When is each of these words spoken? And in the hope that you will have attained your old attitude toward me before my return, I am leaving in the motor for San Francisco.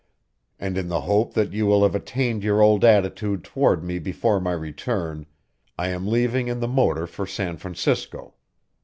And 0.59 0.79
in 0.79 0.87
the 0.87 1.01
hope 1.01 1.35
that 1.35 1.53
you 1.53 1.67
will 1.67 1.83
have 1.83 1.93
attained 1.93 2.43
your 2.43 2.59
old 2.59 2.83
attitude 2.83 3.43
toward 3.43 3.83
me 3.83 3.99
before 3.99 4.39
my 4.41 4.53
return, 4.53 5.27
I 5.77 5.89
am 5.89 6.07
leaving 6.07 6.47
in 6.47 6.59
the 6.59 6.67
motor 6.67 7.05
for 7.05 7.27
San 7.27 7.57
Francisco. 7.57 8.33